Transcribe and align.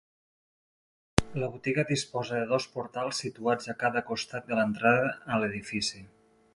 La 1.43 1.49
botiga 1.57 1.85
disposa 1.91 2.39
de 2.39 2.49
dos 2.53 2.67
portals 2.79 3.21
situats 3.27 3.73
a 3.75 3.79
cada 3.85 4.05
costat 4.11 4.51
de 4.53 4.61
l'entrada 4.63 5.17
a 5.37 5.43
l'edifici. 5.45 6.05